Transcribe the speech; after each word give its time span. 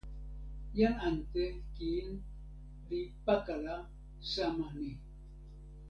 jan 0.77 0.95
ante 1.07 1.45
kin 1.75 2.07
li 2.87 3.01
pakala 3.25 3.75
sama 4.31 4.67
ni. 4.79 4.91